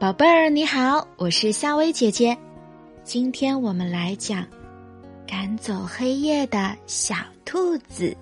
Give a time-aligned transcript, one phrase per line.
[0.00, 2.34] 宝贝儿，你好，我是夏薇姐姐。
[3.04, 4.46] 今天我们来讲
[5.28, 8.16] 赶走黑夜的小兔子。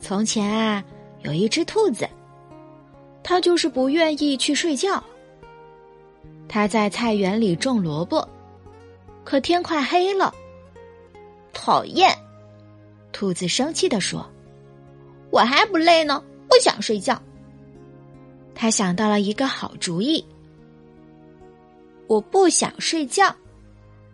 [0.00, 0.82] 从前啊，
[1.24, 2.08] 有一只兔子，
[3.22, 5.04] 它就是不愿意去睡觉。
[6.48, 8.26] 它在菜园里种萝卜，
[9.24, 10.34] 可天快黑了。
[11.52, 12.16] 讨厌！
[13.12, 14.26] 兔子生气地说
[15.30, 17.20] ：“我还不累呢，不想睡觉。”
[18.60, 20.24] 他想到了一个好主意。
[22.08, 23.32] 我不想睡觉。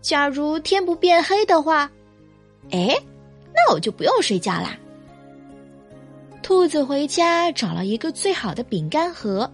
[0.02, 1.90] 假如天不变黑的话，
[2.70, 2.94] 哎，
[3.54, 4.76] 那我就不用睡觉啦。
[6.42, 9.50] 兔子回家找了一个最好的饼干盒，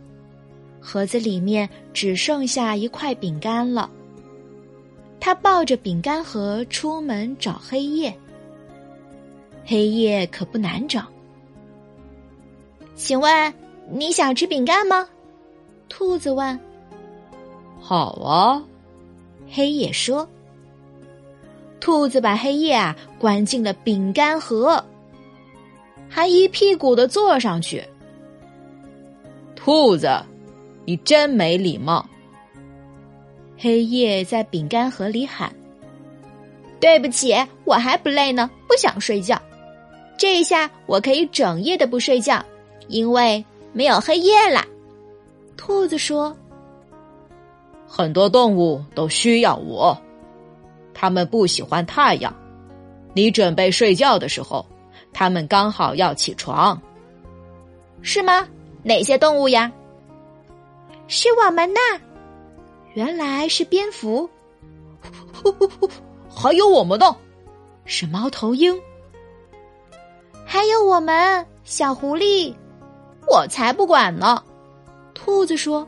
[0.80, 3.88] 盒子里面只剩下一块饼干了。
[5.20, 8.12] 他抱着饼干盒出门找黑夜。
[9.65, 11.07] 黑夜可不难找。
[12.96, 13.54] 请问？
[13.91, 15.09] 你想吃饼干吗？
[15.89, 16.59] 兔子问。
[17.80, 18.63] 好啊，
[19.51, 20.29] 黑夜说。
[21.80, 24.85] 兔子把黑夜啊关进了饼干盒，
[26.09, 27.82] 还一屁股的坐上去。
[29.57, 30.09] 兔子，
[30.85, 32.07] 你真没礼貌！
[33.59, 35.52] 黑夜在饼干盒里喊
[36.79, 39.41] ：“对不起，我还不累呢，不想睡觉。
[40.16, 42.45] 这一下我可以整夜的不睡觉，
[42.88, 44.65] 因为……”没有黑夜了，
[45.57, 46.37] 兔子说
[47.87, 49.96] ：“很多动物都需要我，
[50.93, 52.35] 它们不喜欢太阳。
[53.15, 54.66] 你准备睡觉的时候，
[55.13, 56.80] 它们刚好要起床，
[58.02, 58.46] 是吗？
[58.82, 59.71] 哪些动物呀？
[61.07, 61.80] 是我们呐！
[62.95, 64.28] 原来是蝙蝠，
[66.28, 67.16] 还有我们呢，
[67.84, 68.76] 是猫头鹰，
[70.44, 72.53] 还有我们小狐狸。”
[73.26, 74.43] 我才不管呢！
[75.15, 75.87] 兔子说：“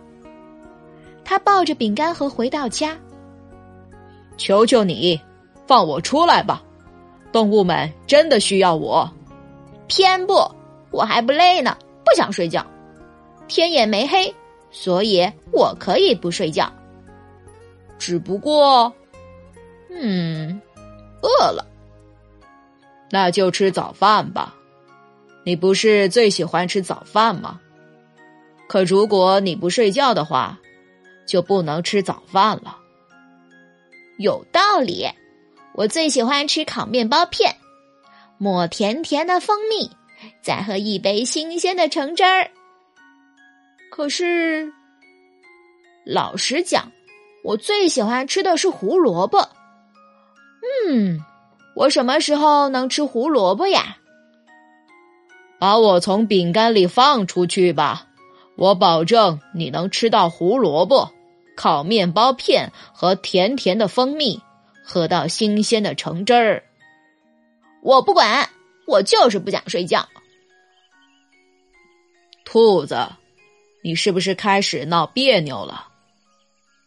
[1.25, 2.97] 他抱着饼干盒回到家，
[4.36, 5.20] 求求你，
[5.66, 6.62] 放我出来吧！
[7.32, 9.10] 动物们真的需要我。
[9.88, 10.34] 偏不，
[10.91, 12.65] 我还不累呢，不想睡觉。
[13.49, 14.34] 天也没黑，
[14.70, 16.70] 所以我可以不睡觉。
[17.99, 18.93] 只不过，
[19.91, 20.60] 嗯，
[21.22, 21.66] 饿了，
[23.10, 24.54] 那就吃早饭吧。”
[25.44, 27.60] 你不是最喜欢吃早饭吗？
[28.69, 30.58] 可如果你不睡觉的话，
[31.26, 32.78] 就不能吃早饭了。
[34.19, 35.08] 有道理，
[35.75, 37.56] 我最喜欢吃烤面包片，
[38.38, 39.91] 抹甜甜的蜂蜜，
[40.42, 42.50] 再喝一杯新鲜的橙汁儿。
[43.91, 44.72] 可是，
[46.06, 46.92] 老实讲，
[47.42, 49.48] 我最喜欢吃的是胡萝卜。
[50.88, 51.19] 嗯，
[51.75, 53.98] 我什么时候能吃胡萝卜呀？
[55.62, 58.09] 把我从饼干里放出去吧！
[58.56, 61.12] 我保证你能吃到胡萝卜、
[61.56, 64.43] 烤面包片和甜甜的蜂蜜，
[64.84, 66.65] 喝到新鲜的橙汁儿。
[67.81, 68.50] 我不管，
[68.89, 70.09] 我就是不想睡觉。
[72.44, 73.11] 兔子，
[73.84, 75.87] 你是不是开始闹别扭了？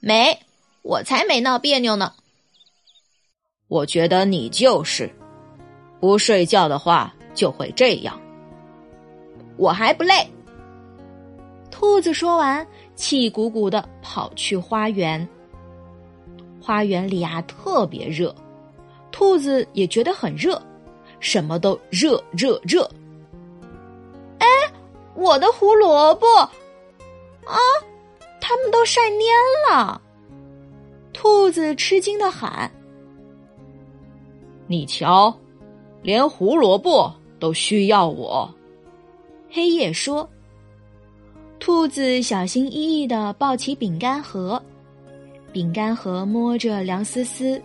[0.01, 0.37] 没，
[0.81, 2.11] 我才没闹别扭呢。
[3.69, 5.15] 我觉得你就是，
[6.01, 8.19] 不睡觉的话就会这样。
[9.57, 10.29] 我还不累。
[11.71, 15.27] 兔子说完，气鼓鼓的跑去花园。
[16.61, 18.33] 花园里啊，特别热，
[19.11, 20.61] 兔子也觉得很热，
[21.19, 22.89] 什么都热热热。
[24.39, 24.47] 哎，
[25.15, 27.57] 我的胡萝卜啊，
[28.39, 29.25] 它们都晒蔫
[29.69, 30.01] 了！
[31.13, 32.71] 兔子吃惊的喊
[34.65, 35.37] ：“你瞧，
[36.01, 38.49] 连胡萝卜都需要我。”
[39.55, 40.29] 黑夜说
[41.61, 44.61] ：“兔子小心翼翼的抱起饼干盒，
[45.53, 47.61] 饼干盒摸着凉丝丝，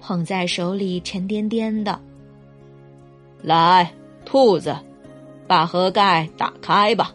[0.00, 2.00] 捧在手里沉甸甸的。
[3.44, 4.76] 来，兔子，
[5.46, 7.14] 把盒盖打开吧，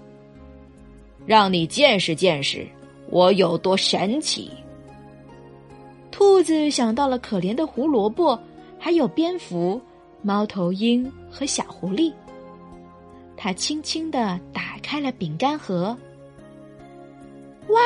[1.26, 2.66] 让你见识见识
[3.10, 4.50] 我有多神奇。”
[6.10, 8.40] 兔子想到了可怜的胡萝卜，
[8.80, 9.82] 还有蝙蝠、
[10.22, 12.14] 猫头鹰和小狐狸。
[13.46, 15.96] 他轻轻的打开了饼干盒，
[17.68, 17.80] 哇！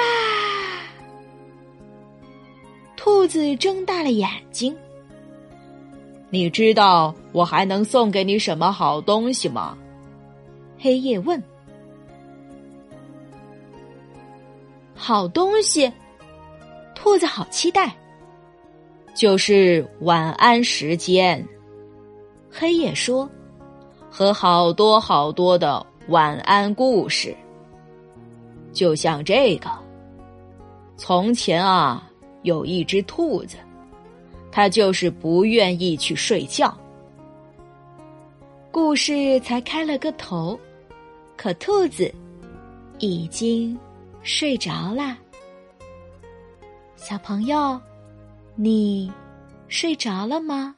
[2.96, 4.74] 兔子睁大了眼睛。
[6.30, 9.78] 你知道我还能送给你什么好东西吗？
[10.78, 11.44] 黑夜问。
[14.96, 15.92] 好东西，
[16.96, 17.94] 兔子好期待。
[19.14, 21.46] 就是晚安时间。
[22.50, 23.30] 黑夜说。
[24.10, 27.36] 和好多好多的晚安故事。
[28.74, 29.70] 就像这个。
[30.98, 32.10] 从前啊，
[32.44, 33.56] 有一只兔子，
[34.52, 36.78] 它就是不愿意去睡觉。
[38.70, 40.60] 故事才开了个头，
[41.38, 42.14] 可兔子
[43.00, 43.80] 已经
[44.24, 45.18] 睡着啦。
[46.98, 47.80] 小朋友，
[48.56, 49.10] 你
[49.70, 50.76] 睡着了吗？